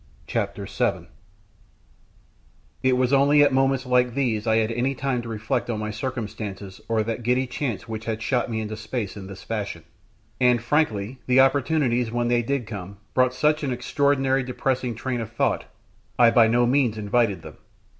[0.25, 1.09] CHAPTER VII
[2.81, 5.91] It was only at moments like these I had any time to reflect on my
[5.91, 9.83] circumstances or that giddy chance which had shot me into space in this fashion,
[10.39, 15.31] and, frankly, the opportunities, when they did come, brought such an extraordinary depressing train of
[15.31, 15.65] thought,
[16.17, 17.57] I by no means invited them.